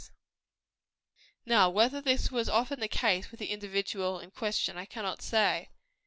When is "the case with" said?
2.79-3.39